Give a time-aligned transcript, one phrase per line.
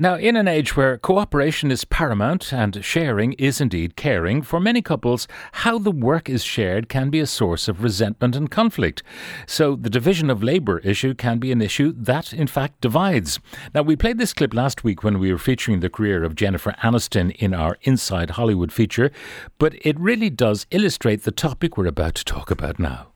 [0.00, 4.80] Now, in an age where cooperation is paramount and sharing is indeed caring, for many
[4.80, 9.02] couples, how the work is shared can be a source of resentment and conflict.
[9.44, 13.40] So, the division of labour issue can be an issue that, in fact, divides.
[13.74, 16.76] Now, we played this clip last week when we were featuring the career of Jennifer
[16.80, 19.10] Aniston in our Inside Hollywood feature,
[19.58, 23.08] but it really does illustrate the topic we're about to talk about now.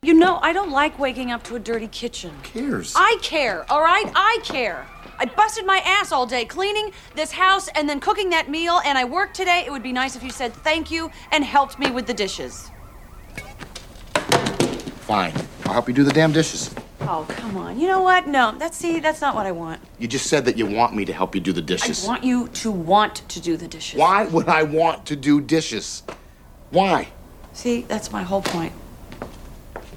[0.00, 2.32] You know, I don't like waking up to a dirty kitchen.
[2.42, 2.94] cares?
[2.96, 4.10] I care, all right?
[4.14, 4.86] I care.
[5.20, 8.96] I busted my ass all day cleaning this house and then cooking that meal, and
[8.96, 9.64] I worked today.
[9.66, 12.70] It would be nice if you said thank you and helped me with the dishes.
[15.02, 15.34] Fine.
[15.66, 16.74] I'll help you do the damn dishes.
[17.02, 17.78] Oh, come on.
[17.78, 18.28] You know what?
[18.28, 19.82] No, that's see, that's not what I want.
[19.98, 22.06] You just said that you want me to help you do the dishes.
[22.06, 23.98] I want you to want to do the dishes.
[23.98, 26.02] Why would I want to do dishes?
[26.70, 27.08] Why?
[27.52, 28.72] See, that's my whole point.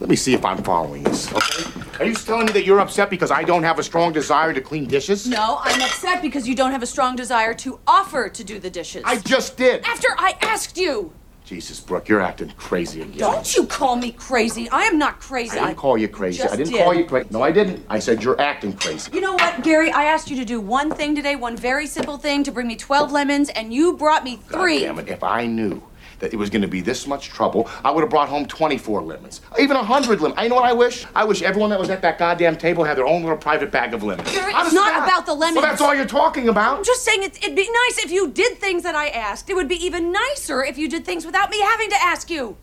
[0.04, 2.04] Let me see if I'm following this, okay?
[2.04, 4.60] Are you telling me that you're upset because I don't have a strong desire to
[4.60, 5.26] clean dishes?
[5.30, 8.70] No, I'm upset because you don't have a strong desire to offer to do the
[8.70, 9.04] dishes.
[9.06, 9.82] I just did.
[9.86, 11.14] After I asked you.
[11.46, 13.18] Jesus, Brooke, you're acting crazy again.
[13.18, 14.70] Don't you call me crazy.
[14.72, 15.58] I am not crazy.
[15.58, 16.44] I didn't call you crazy.
[16.44, 16.84] I didn't did.
[16.84, 17.30] call you crazy.
[17.32, 17.86] No, I didn't.
[17.88, 19.10] I said you're acting crazy.
[19.14, 19.90] You know what, Gary?
[19.90, 22.76] I asked you to do one thing today, one very simple thing to bring me
[22.76, 24.80] 12 lemons, and you brought me God three.
[24.82, 25.08] damn it.
[25.08, 25.82] If I knew
[26.20, 29.02] that it was going to be this much trouble, I would have brought home 24
[29.02, 29.42] lemons.
[29.60, 30.36] Even 100 lemons.
[30.38, 31.06] I know what I wish?
[31.16, 33.94] I wish everyone that was at that goddamn table had their own little private bag
[33.94, 34.32] of lemons.
[34.32, 35.58] Gary, Honest it's not to about the lemons.
[35.58, 36.78] Well, that's all you're talking about.
[36.78, 39.50] I'm just saying it's, it'd be nice if you did things that I asked.
[39.50, 42.58] It would be even nicer if you did things without me having to ask you.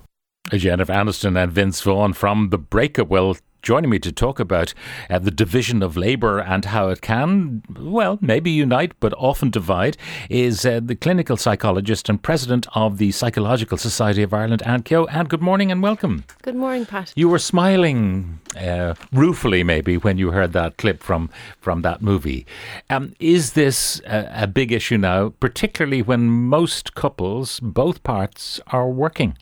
[0.50, 3.08] Jennifer Aniston and Vince Vaughn from The Breakup.
[3.08, 4.74] Well, joining me to talk about
[5.08, 9.96] uh, the division of labour and how it can, well, maybe unite but often divide,
[10.28, 15.06] is uh, the clinical psychologist and president of the Psychological Society of Ireland, Anne Kehoe.
[15.06, 16.24] Anne, good morning and welcome.
[16.42, 17.12] Good morning, Pat.
[17.16, 22.46] You were smiling uh, ruefully, maybe, when you heard that clip from from that movie.
[22.88, 28.88] Um, is this a, a big issue now, particularly when most couples, both parts, are
[28.88, 29.36] working?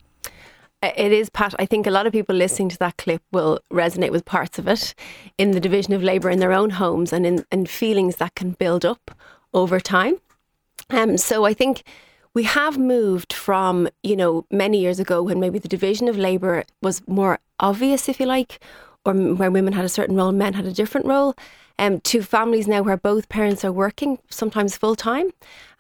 [0.81, 1.55] It is, Pat.
[1.59, 4.69] I think a lot of people listening to that clip will resonate with parts of
[4.69, 4.95] it
[5.37, 8.53] in the division of labour in their own homes and in and feelings that can
[8.53, 9.11] build up
[9.53, 10.21] over time.
[10.91, 11.83] Um, so I think
[12.33, 16.63] we have moved from, you know, many years ago when maybe the division of labour
[16.81, 18.61] was more obvious, if you like,
[19.05, 21.35] or where women had a certain role, men had a different role,
[21.79, 25.31] um, to families now where both parents are working, sometimes full time.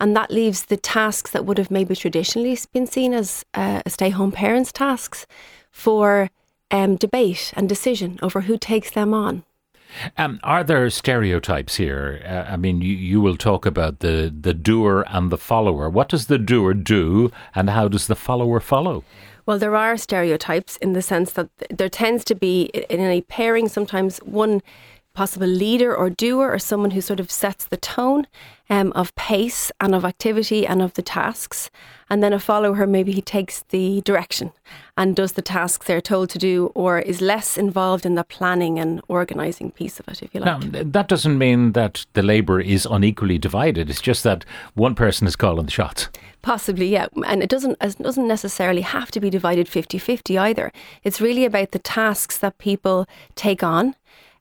[0.00, 4.10] And that leaves the tasks that would have maybe traditionally been seen as uh, stay
[4.10, 5.26] home parents' tasks
[5.70, 6.30] for
[6.70, 9.44] um, debate and decision over who takes them on.
[10.16, 12.22] Um, are there stereotypes here?
[12.24, 15.88] Uh, I mean, you, you will talk about the, the doer and the follower.
[15.88, 19.02] What does the doer do, and how does the follower follow?
[19.46, 23.68] Well, there are stereotypes in the sense that there tends to be in a pairing
[23.68, 24.60] sometimes one
[25.18, 28.24] possible leader or doer or someone who sort of sets the tone
[28.70, 31.70] um, of pace and of activity and of the tasks.
[32.08, 34.52] And then a follower, maybe he takes the direction
[34.96, 38.78] and does the tasks they're told to do or is less involved in the planning
[38.78, 40.72] and organising piece of it, if you like.
[40.72, 43.90] th- that doesn't mean that the labour is unequally divided.
[43.90, 46.08] It's just that one person is calling the shots.
[46.42, 47.08] Possibly, yeah.
[47.26, 50.70] And it doesn't it doesn't necessarily have to be divided 50-50 either.
[51.02, 53.96] It's really about the tasks that people take on.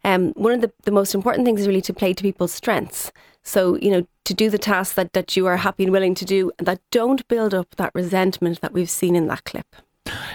[0.08, 3.12] Um, one of the, the most important things is really to play to people's strengths.
[3.44, 6.24] So, you know, to do the tasks that, that you are happy and willing to
[6.24, 9.76] do that don't build up that resentment that we've seen in that clip.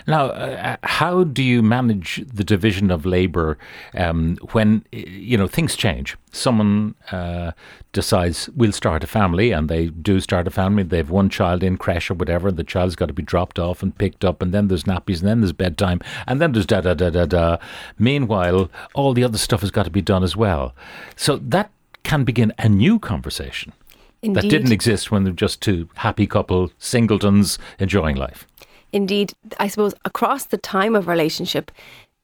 [0.07, 3.59] Now, uh, how do you manage the division of labour
[3.95, 6.17] um, when you know things change?
[6.33, 7.53] Someone uh,
[7.93, 10.83] decides we'll start a family, and they do start a family.
[10.83, 12.51] They have one child in creche or whatever.
[12.51, 15.29] The child's got to be dropped off and picked up, and then there's nappies, and
[15.29, 17.57] then there's bedtime, and then there's da da da da da.
[17.99, 20.75] Meanwhile, all the other stuff has got to be done as well.
[21.17, 21.71] So that
[22.03, 23.73] can begin a new conversation
[24.23, 28.47] that didn't exist when they're just two happy couple singletons enjoying life.
[28.93, 31.71] Indeed, I suppose across the time of relationship,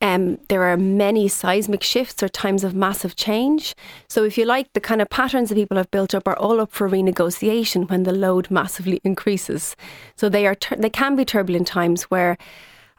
[0.01, 3.75] um, there are many seismic shifts or times of massive change.
[4.09, 6.61] So, if you like, the kind of patterns that people have built up are all
[6.61, 9.75] up for renegotiation when the load massively increases.
[10.15, 12.37] So, they are they can be turbulent times where.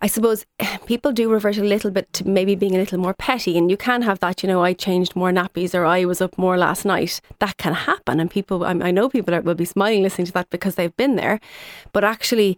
[0.02, 0.46] I suppose
[0.86, 3.76] people do revert a little bit to maybe being a little more petty, and you
[3.76, 4.42] can have that.
[4.42, 7.20] You know, I changed more nappies, or I was up more last night.
[7.40, 8.64] That can happen, and people.
[8.64, 11.42] I I know people are, will be smiling listening to that because they've been there,
[11.92, 12.58] but actually,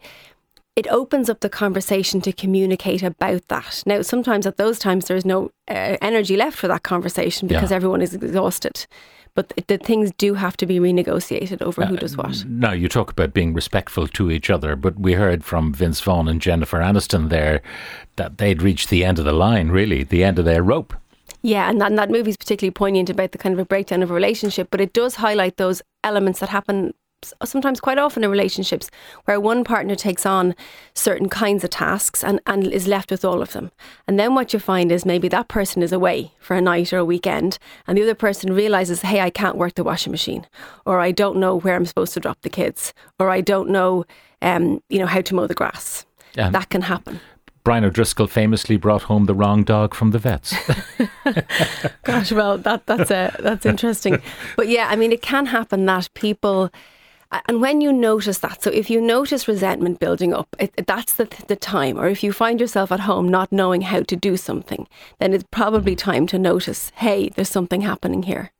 [0.81, 3.83] it opens up the conversation to communicate about that.
[3.85, 7.75] Now, sometimes at those times there's no uh, energy left for that conversation because Yeah.
[7.77, 8.87] everyone is exhausted.
[9.35, 12.43] But th- the things do have to be renegotiated over who does what.
[12.45, 16.27] Now, you talk about being respectful to each other, but we heard from Vince Vaughn
[16.27, 17.61] and Jennifer Aniston there
[18.15, 20.93] that they'd reached the end of the line, really, the end of their rope.
[21.43, 24.11] Yeah, and that, and that movie's particularly poignant about the kind of a breakdown of
[24.11, 26.93] a relationship, but it does highlight those elements that happen
[27.43, 28.89] sometimes quite often in relationships
[29.25, 30.55] where one partner takes on
[30.93, 33.71] certain kinds of tasks and, and is left with all of them.
[34.07, 36.97] And then what you find is maybe that person is away for a night or
[36.97, 37.57] a weekend
[37.87, 40.45] and the other person realizes, hey, I can't work the washing machine
[40.85, 44.05] or I don't know where I'm supposed to drop the kids or I don't know,
[44.41, 46.05] um, you know, how to mow the grass.
[46.37, 47.19] Um, that can happen.
[47.63, 50.55] Brian O'Driscoll famously brought home the wrong dog from the vets.
[52.03, 54.21] Gosh, well, that that's uh, that's interesting.
[54.55, 56.71] But yeah, I mean, it can happen that people.
[57.47, 61.29] And when you notice that, so if you notice resentment building up, it, that's the,
[61.47, 61.97] the time.
[61.97, 64.87] Or if you find yourself at home not knowing how to do something,
[65.19, 68.51] then it's probably time to notice, hey, there's something happening here.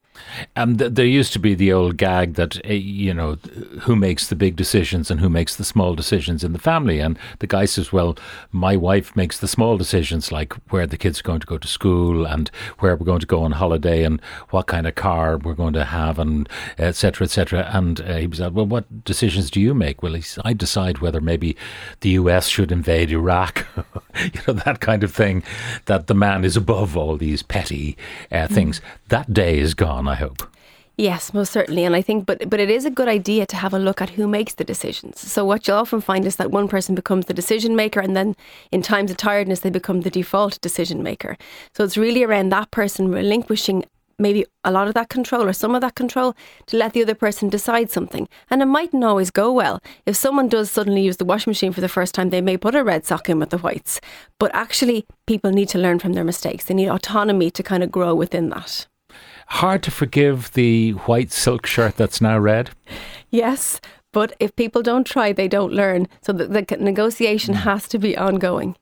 [0.56, 3.35] Um, th- there used to be the old gag that uh, you know
[3.81, 7.18] who makes the big decisions and who makes the small decisions in the family, and
[7.39, 8.18] the guy says, "Well,
[8.51, 11.68] my wife makes the small decisions, like where the kids are going to go to
[11.68, 15.53] school and where we're going to go on holiday and what kind of car we're
[15.53, 17.25] going to have, and etc.
[17.25, 20.44] etc." And uh, he was like, "Well, what decisions do you make?" Well, he said,
[20.45, 21.56] I decide whether maybe
[22.01, 22.47] the U.S.
[22.47, 23.65] should invade Iraq,
[24.21, 25.44] you know that kind of thing.
[25.85, 27.97] That the man is above all these petty
[28.31, 28.81] uh, things.
[29.09, 30.07] That day is gone.
[30.12, 30.44] I hope.
[30.98, 31.86] Yes, most certainly.
[31.86, 34.12] And I think, but but it is a good idea to have a look at
[34.18, 35.22] who makes the decisions.
[35.22, 38.36] So what you'll often find is that one person becomes the decision maker, and then
[38.72, 41.38] in times of tiredness, they become the default decision maker.
[41.75, 43.86] So it's really around that person relinquishing
[44.19, 46.36] maybe a lot of that control or some of that control
[46.68, 48.28] to let the other person decide something.
[48.50, 49.80] And it mightn't always go well.
[50.06, 52.75] If someone does suddenly use the washing machine for the first time, they may put
[52.75, 54.00] a red sock in with the whites.
[54.40, 56.66] But actually, people need to learn from their mistakes.
[56.66, 58.88] They need autonomy to kind of grow within that.
[59.51, 62.69] Hard to forgive the white silk shirt that's now red.
[63.30, 63.81] Yes,
[64.13, 66.07] but if people don't try, they don't learn.
[66.21, 68.75] So the, the negotiation has to be ongoing.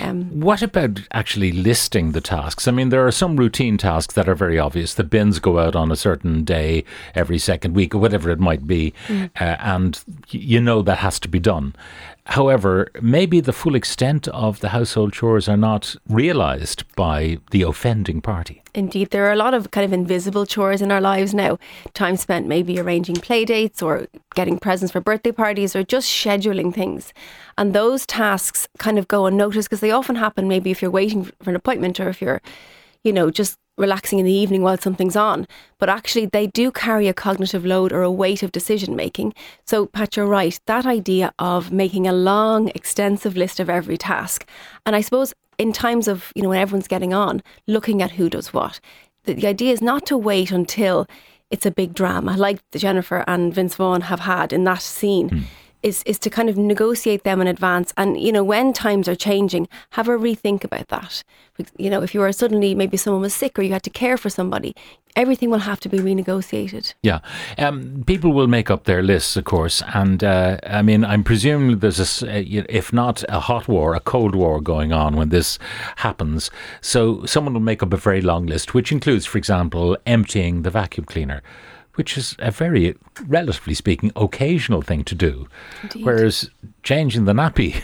[0.00, 2.68] Um, What about actually listing the tasks?
[2.68, 4.94] I mean, there are some routine tasks that are very obvious.
[4.94, 6.84] The bins go out on a certain day
[7.14, 10.00] every second week, or whatever it might be, uh, and
[10.30, 11.74] you know that has to be done.
[12.26, 18.20] However, maybe the full extent of the household chores are not realised by the offending
[18.20, 18.62] party.
[18.74, 21.58] indeed, there are a lot of kind of invisible chores in our lives now.
[21.94, 26.74] Time spent maybe arranging play dates or getting presents for birthday parties or just scheduling
[26.74, 27.14] things.
[27.56, 31.24] And those tasks kind of go unnoticed because they often happen maybe if you're waiting
[31.42, 32.42] for an appointment or if you're,
[33.02, 35.46] you know, just relaxing in the evening while something's on.
[35.78, 39.34] But actually, they do carry a cognitive load or a weight of decision making.
[39.64, 40.58] So, Pat, you're right.
[40.66, 44.48] That idea of making a long, extensive list of every task.
[44.84, 48.28] And I suppose in times of, you know, when everyone's getting on, looking at who
[48.28, 48.80] does what.
[49.24, 51.06] The, the idea is not to wait until
[51.50, 55.28] it's a big drama like Jennifer and Vince Vaughn have had in that scene.
[55.28, 55.40] Hmm.
[55.82, 57.92] Is, is to kind of negotiate them in advance.
[57.96, 61.22] And you know when times are changing have a rethink about that.
[61.76, 64.16] You know if you are suddenly maybe someone was sick or you had to care
[64.16, 64.74] for somebody
[65.16, 66.94] everything will have to be renegotiated.
[67.02, 67.20] Yeah,
[67.58, 71.78] um, people will make up their lists, of course, and uh, I mean, I'm presuming
[71.78, 75.58] there's a, uh, if not a hot war, a cold war going on when this
[75.96, 76.50] happens.
[76.80, 80.70] So someone will make up a very long list, which includes, for example, emptying the
[80.70, 81.42] vacuum cleaner.
[81.96, 82.96] Which is a very,
[83.26, 85.48] relatively speaking, occasional thing to do.
[86.04, 86.50] Whereas
[86.82, 87.82] changing the nappy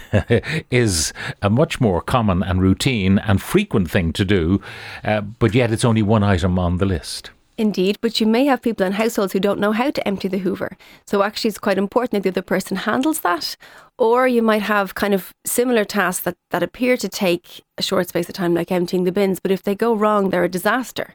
[0.70, 1.12] is
[1.42, 4.60] a much more common and routine and frequent thing to do,
[5.04, 7.31] uh, but yet it's only one item on the list.
[7.58, 10.38] Indeed, but you may have people in households who don't know how to empty the
[10.38, 10.76] Hoover.
[11.06, 13.56] So actually, it's quite important that the other person handles that.
[13.98, 18.08] Or you might have kind of similar tasks that, that appear to take a short
[18.08, 21.14] space of time, like emptying the bins, but if they go wrong, they're a disaster.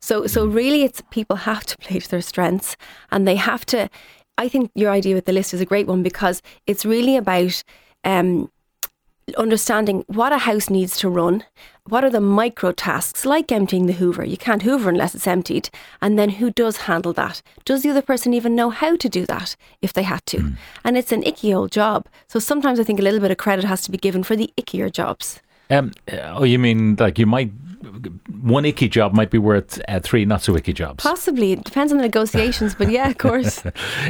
[0.00, 2.76] So, so really, it's people have to play to their strengths,
[3.10, 3.88] and they have to.
[4.36, 7.62] I think your idea with the list is a great one because it's really about.
[8.04, 8.50] Um,
[9.36, 11.44] understanding what a house needs to run,
[11.84, 14.24] what are the micro tasks like emptying the Hoover.
[14.24, 15.70] You can't Hoover unless it's emptied.
[16.02, 17.42] And then who does handle that?
[17.64, 20.38] Does the other person even know how to do that if they had to?
[20.84, 22.06] And it's an icky old job.
[22.26, 24.52] So sometimes I think a little bit of credit has to be given for the
[24.58, 25.40] ickier jobs.
[25.70, 27.50] Um, oh, you mean like you might
[28.40, 31.02] one icky job might be worth uh, three not so icky jobs.
[31.04, 31.52] Possibly.
[31.52, 33.62] It depends on the negotiations, but yeah, of course.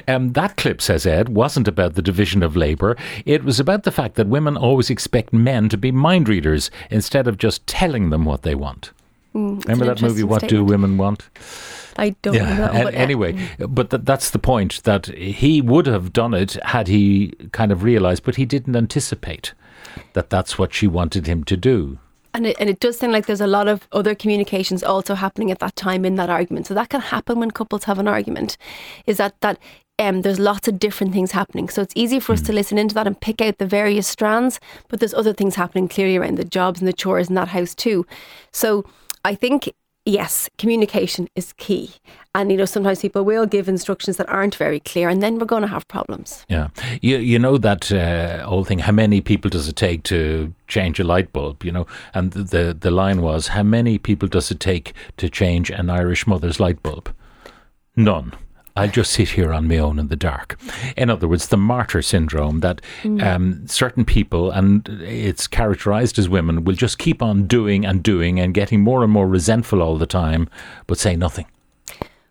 [0.07, 2.97] Um, that clip, says Ed, wasn't about the division of labour.
[3.25, 7.27] It was about the fact that women always expect men to be mind readers instead
[7.29, 8.93] of just telling them what they want.
[9.35, 10.65] Remember that movie, What Do.
[10.65, 11.29] Women Want?
[11.97, 12.41] I don't know.
[12.73, 16.53] an- but, uh, anyway, but th- that's the point that he would have done it
[16.65, 19.53] had he kind of realized, but he didn't anticipate
[20.15, 21.99] that that's what she wanted him to do.
[22.39, 25.51] And it, and it does sound like there's a lot of other communications also happening
[25.51, 26.69] at that time in that argument.
[26.69, 28.57] So that can happen when couples have an argument.
[29.07, 29.59] Is that that
[29.99, 31.69] um, there's lots of different things happening.
[31.69, 34.61] So it's easy for us to listen into that and pick out the various strands.
[34.87, 37.75] But there's other things happening clearly around the jobs and the chores in that house
[37.75, 38.07] too.
[38.53, 38.85] So
[39.25, 39.75] I think
[40.09, 41.91] yes, communication is key.
[42.35, 45.47] And you know sometimes people will give instructions that aren't very clear, and then we're
[45.47, 46.45] going to have problems.
[46.49, 46.69] Yeah,
[47.03, 48.81] you you know that uh, old thing.
[48.81, 51.65] How many people does it take to change a light bulb?
[51.65, 55.29] You know, and the the, the line was, how many people does it take to
[55.29, 57.15] change an Irish mother's light bulb?
[57.97, 58.33] None.
[58.79, 60.57] I just sit here on my own in the dark.
[60.97, 62.81] In other words, the martyr syndrome that
[63.21, 68.39] um, certain people, and it's characterized as women, will just keep on doing and doing
[68.39, 70.49] and getting more and more resentful all the time,
[70.87, 71.47] but say nothing.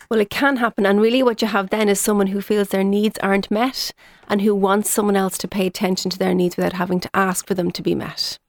[0.10, 0.86] Well, it can happen.
[0.86, 3.92] And really, what you have then is someone who feels their needs aren't met
[4.30, 7.46] and who wants someone else to pay attention to their needs without having to ask
[7.46, 8.40] for them to be met.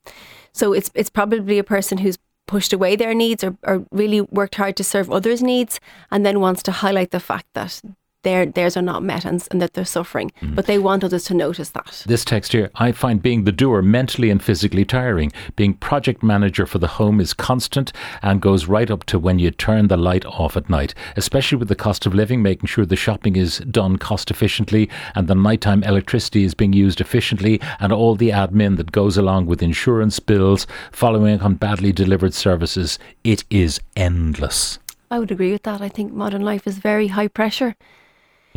[0.52, 4.56] So it's, it's probably a person who's pushed away their needs or, or really worked
[4.56, 5.78] hard to serve others' needs
[6.10, 7.80] and then wants to highlight the fact that
[8.22, 10.32] their, theirs are not met and, and that they're suffering.
[10.42, 10.54] Mm.
[10.54, 12.02] But they want others to notice that.
[12.06, 15.32] This text here, I find being the doer mentally and physically tiring.
[15.54, 19.50] Being project manager for the home is constant and goes right up to when you
[19.50, 22.96] turn the light off at night, especially with the cost of living, making sure the
[22.96, 28.16] shopping is done cost efficiently and the nighttime electricity is being used efficiently and all
[28.16, 32.98] the admin that goes along with insurance bills, following on badly delivered services.
[33.22, 34.78] It is endless.
[35.10, 35.80] I would agree with that.
[35.80, 37.76] I think modern life is very high pressure.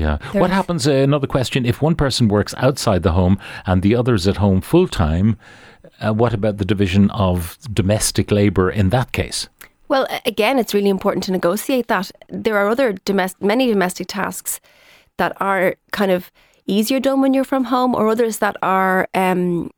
[0.02, 0.18] Yeah.
[0.40, 0.88] What happens?
[0.88, 4.62] Uh, another question: If one person works outside the home and the other's at home
[4.62, 5.38] full time,
[6.00, 9.48] uh, what about the division of domestic labour in that case?
[9.88, 12.12] Well, again, it's really important to negotiate that.
[12.30, 14.60] There are other domestic, many domestic tasks
[15.18, 16.32] that are kind of
[16.66, 19.70] easier done when you're from home, or others that are, um,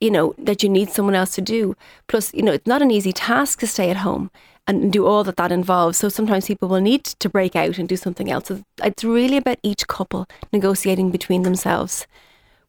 [0.00, 1.74] you know, that you need someone else to do.
[2.06, 4.30] Plus, you know, it's not an easy task to stay at home
[4.66, 5.98] and do all that that involves.
[5.98, 8.48] So sometimes people will need to break out and do something else.
[8.48, 12.06] So it's really about each couple negotiating between themselves.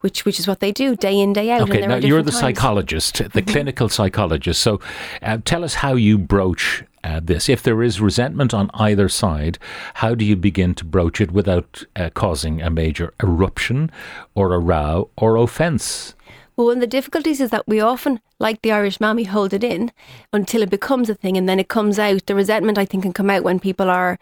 [0.01, 1.61] Which, which is what they do day in day out.
[1.61, 2.39] Okay, now you're the times.
[2.39, 4.61] psychologist, the clinical psychologist.
[4.61, 4.79] So,
[5.23, 7.49] uh, tell us how you broach uh, this.
[7.49, 9.57] If there is resentment on either side,
[9.95, 13.89] how do you begin to broach it without uh, causing a major eruption
[14.35, 16.13] or a row or offence?
[16.57, 19.63] Well, one of the difficulties is that we often, like the Irish mammy, hold it
[19.63, 19.91] in
[20.33, 22.25] until it becomes a thing and then it comes out.
[22.25, 24.17] The resentment, I think, can come out when people are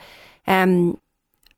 [0.46, 1.00] um,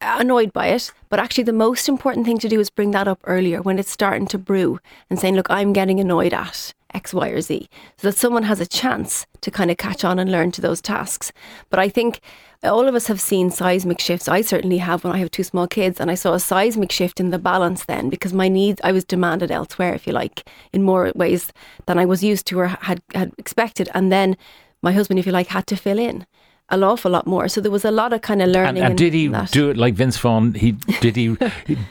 [0.01, 0.91] annoyed by it.
[1.10, 3.89] But actually, the most important thing to do is bring that up earlier when it's
[3.89, 4.79] starting to brew
[5.10, 7.67] and saying, look, I'm getting annoyed at X, Y, or Z,
[7.98, 10.79] so that someone has a chance to kind of catch on and learn to those
[10.79, 11.31] tasks.
[11.72, 12.22] But I think
[12.63, 14.27] all of us have seen seismic shifts.
[14.27, 17.19] I certainly have when I have two small kids, and I saw a seismic shift
[17.19, 20.83] in the balance then because my needs, I was demanded elsewhere, if you like, in
[20.83, 21.53] more ways
[21.85, 23.89] than I was used to or had, had expected.
[23.93, 24.37] And then
[24.81, 26.25] my husband, if you like, had to fill in
[26.69, 27.47] an awful lot more.
[27.47, 28.83] So there was a lot of kind of learning.
[28.83, 29.51] and in did he that.
[29.51, 30.53] do it like Vince Vaughn?
[30.53, 31.38] He did he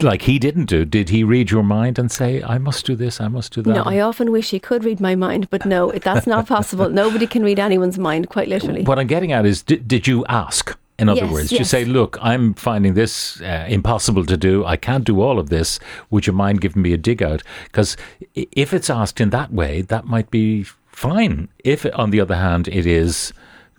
[0.00, 0.84] like he didn't do?
[0.84, 3.74] Did he read your mind and say, "I must do this, I must do that"?
[3.74, 6.88] No, I often wish he could read my mind, but no, that's not possible.
[6.90, 8.82] Nobody can read anyone's mind, quite literally.
[8.84, 10.76] What I'm getting at is, did, did you ask?
[10.98, 14.64] In other Yes, words, you say, "Look, I'm finding this uh, impossible to do.
[14.64, 15.78] I can't do all of this.
[16.10, 17.98] Would you mind giving me a dig out?" Because
[18.34, 21.48] if it's asked in that way, that might be fine.
[21.64, 23.34] If, on the other hand, it is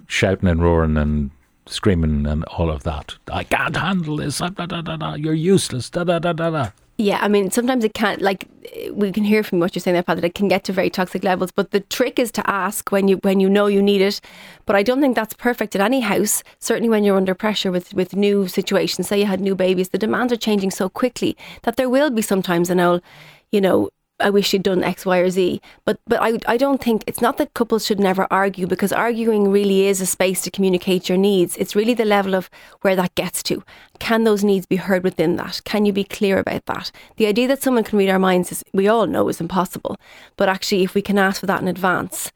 [0.08, 1.32] shouting and roaring and
[1.66, 4.42] screaming and all of that, I can't handle this.
[4.42, 5.90] Ah, da, da, da, da, you're useless.
[5.90, 6.70] Da, da, da, da, da.
[7.00, 9.94] Yeah, I mean, sometimes it can't, like, eh, we can hear from what you're saying
[9.94, 11.52] there, Pat, that it can get to very toxic levels.
[11.52, 14.20] But the trick is to ask when you when you know you need it.
[14.66, 16.42] But I don't think that's perfect at any house.
[16.58, 20.00] Certainly when you're under pressure with, with new situations, say you had new babies, the
[20.00, 23.04] demands are changing so quickly that there will be sometimes an old,
[23.52, 25.62] you know, I wish you'd done X, Y, or Z.
[25.86, 29.52] But but I I don't think it's not that couples should never argue because arguing
[29.52, 31.56] really is a space to communicate your needs.
[31.58, 32.50] It's really the level of
[32.82, 33.64] where that gets to.
[34.00, 35.62] Can those needs be heard within that?
[35.66, 36.92] Can you be clear about that?
[37.18, 39.98] The idea that someone can read our minds is we all know is impossible.
[40.36, 42.32] But actually if we can ask for that in advance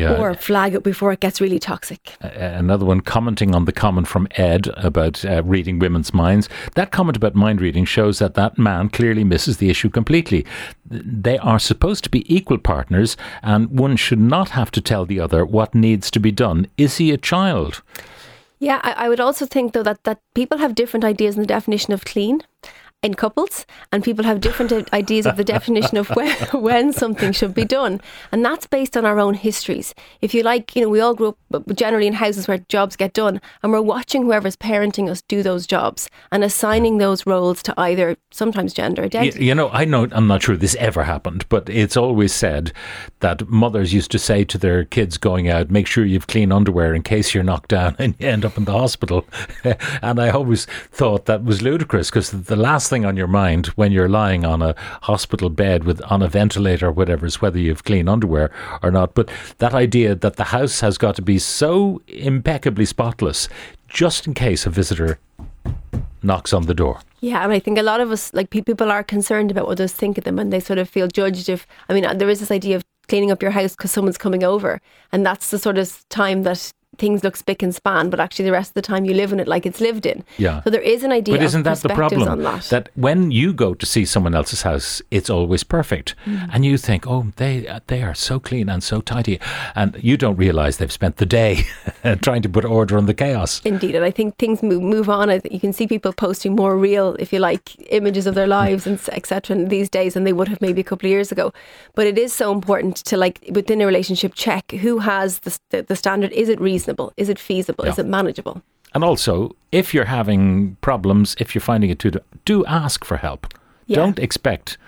[0.00, 0.16] Yeah.
[0.16, 2.16] or flag it before it gets really toxic.
[2.22, 6.48] Uh, another one commenting on the comment from Ed about uh, reading women's minds.
[6.74, 10.46] That comment about mind reading shows that that man clearly misses the issue completely.
[10.86, 15.20] They are supposed to be equal partners, and one should not have to tell the
[15.20, 16.66] other what needs to be done.
[16.76, 17.82] Is he a child?
[18.58, 21.46] Yeah, I, I would also think though that, that people have different ideas in the
[21.46, 22.42] definition of clean.
[23.02, 27.54] In couples, and people have different ideas of the definition of when, when something should
[27.54, 28.00] be done.
[28.30, 29.94] And that's based on our own histories.
[30.20, 33.14] If you like, you know, we all grew up generally in houses where jobs get
[33.14, 37.74] done, and we're watching whoever's parenting us do those jobs and assigning those roles to
[37.78, 41.70] either sometimes gender You, you know, I know I'm not sure this ever happened, but
[41.70, 42.72] it's always said
[43.20, 46.94] that mothers used to say to their kids going out, "Make sure you've clean underwear
[46.94, 49.26] in case you're knocked down and you end up in the hospital."
[50.02, 53.92] and I always thought that was ludicrous because the last thing on your mind when
[53.92, 57.84] you're lying on a hospital bed with on a ventilator or whatever is whether you've
[57.84, 58.50] clean underwear
[58.82, 59.14] or not.
[59.14, 63.48] But that idea that the house has got to be so impeccably spotless
[63.88, 65.18] just in case a visitor
[66.22, 67.00] knocks on the door.
[67.20, 69.92] Yeah, and I think a lot of us, like people, are concerned about what others
[69.92, 71.48] think of them, and they sort of feel judged.
[71.48, 74.18] If I mean, uh, there is this idea of cleaning up your house because someone's
[74.18, 74.80] coming over,
[75.12, 78.52] and that's the sort of time that things look spick and span, but actually the
[78.52, 80.24] rest of the time you live in it like it's lived in.
[80.38, 80.62] Yeah.
[80.62, 81.36] So there is an idea.
[81.36, 82.28] But isn't of that the problem?
[82.28, 82.88] On that.
[82.94, 86.48] when you go to see someone else's house, it's always perfect, Mm.
[86.52, 89.38] and you think, "Oh, they they are so clean and so tidy,"
[89.74, 91.64] and you don't realize they've spent the day
[92.22, 93.60] trying to put order on the chaos.
[93.64, 95.30] Indeed, and I think things move, move on.
[95.30, 98.46] I think You can see people posting more real, if you like, images of their
[98.46, 99.56] lives and etc.
[99.68, 101.52] these days than they would have maybe a couple of years ago.
[101.94, 105.82] But it is so important to like within a relationship check who has the the,
[105.82, 106.32] the standard.
[106.32, 106.79] Is it reasonable?
[107.16, 107.84] Is it feasible?
[107.84, 108.62] Is it manageable?
[108.94, 112.10] And also, if you're having problems, if you're finding it too,
[112.44, 113.46] do ask for help.
[113.86, 113.96] Yeah.
[113.96, 114.78] Don't expect,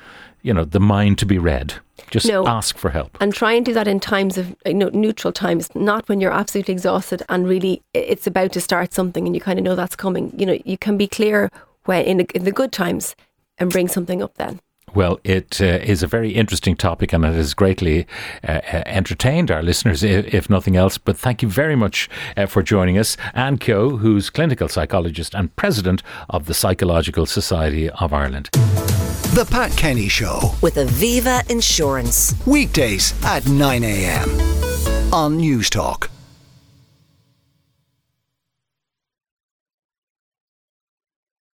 [0.43, 1.75] you know, the mind to be read.
[2.11, 2.47] Just No.
[2.47, 3.17] ask for help.
[3.21, 6.33] and try and do that in times of you know, neutral times, not when you're
[6.33, 9.97] absolutely exhausted and really it's about to start something and you kind of know that's
[9.97, 10.33] coming.
[10.37, 11.49] You know, you can be clear
[11.85, 13.15] when in the, in the good times
[13.59, 14.61] and bring something up then.
[14.95, 18.07] Well, it uh, is a very interesting topic and it has greatly
[18.47, 20.99] uh, uh, entertained our listeners, if, if nothing else.
[20.99, 23.17] But thank you very much uh, for joining us.
[23.33, 28.51] Anne Kehoe, who's clinical psychologist and president of the Psychological Society of Ireland.
[28.53, 30.55] The Pat Kenny Show.
[30.61, 32.35] with Aviva Insurance.
[32.47, 34.29] Weekdays at 9 a.m.
[35.11, 36.12] on Newstalk.